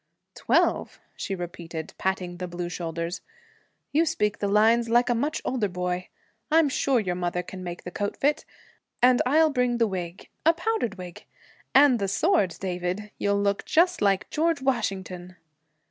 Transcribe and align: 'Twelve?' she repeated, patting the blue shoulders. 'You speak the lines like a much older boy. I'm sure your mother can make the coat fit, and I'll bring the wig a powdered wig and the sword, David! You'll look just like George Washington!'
'Twelve?' 0.33 0.99
she 1.15 1.35
repeated, 1.35 1.93
patting 1.99 2.37
the 2.37 2.47
blue 2.47 2.69
shoulders. 2.69 3.21
'You 3.91 4.03
speak 4.07 4.39
the 4.39 4.47
lines 4.47 4.89
like 4.89 5.11
a 5.11 5.13
much 5.13 5.43
older 5.45 5.67
boy. 5.67 6.07
I'm 6.49 6.69
sure 6.69 6.99
your 6.99 7.13
mother 7.13 7.43
can 7.43 7.63
make 7.63 7.83
the 7.83 7.91
coat 7.91 8.17
fit, 8.17 8.43
and 8.99 9.21
I'll 9.27 9.51
bring 9.51 9.77
the 9.77 9.85
wig 9.85 10.27
a 10.43 10.55
powdered 10.55 10.95
wig 10.97 11.25
and 11.75 11.99
the 11.99 12.07
sword, 12.07 12.55
David! 12.59 13.11
You'll 13.19 13.43
look 13.43 13.63
just 13.63 14.01
like 14.01 14.27
George 14.31 14.59
Washington!' 14.59 15.35